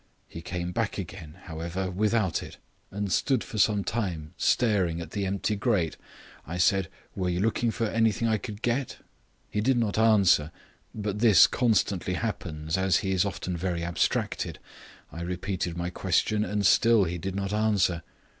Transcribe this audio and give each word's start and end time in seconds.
He 0.27 0.41
came 0.41 0.71
back 0.71 0.97
again, 0.97 1.37
however, 1.43 1.91
without 1.91 2.41
it, 2.41 2.57
and 2.89 3.11
stood 3.11 3.43
for 3.43 3.59
some 3.59 3.83
time 3.83 4.33
staring 4.35 4.99
at 4.99 5.11
the 5.11 5.27
empty 5.27 5.55
grate. 5.55 5.95
I 6.47 6.57
said, 6.57 6.87
'Were 7.13 7.29
you 7.29 7.39
looking 7.39 7.69
for 7.69 7.85
anything 7.85 8.27
I 8.27 8.37
could 8.39 8.63
get?' 8.63 8.97
He 9.51 9.61
did 9.61 9.77
not 9.77 9.99
answer, 9.99 10.51
but 10.95 11.19
this 11.19 11.45
constantly 11.45 12.15
happens, 12.15 12.79
as 12.79 13.01
he 13.05 13.11
is 13.11 13.25
often 13.25 13.55
very 13.55 13.83
abstracted. 13.83 14.57
I 15.11 15.21
repeated 15.21 15.77
my 15.77 15.91
question, 15.91 16.43
and 16.43 16.65
still 16.65 17.03
he 17.03 17.19
did 17.19 17.35
not 17.35 17.53
answer. 17.53 18.01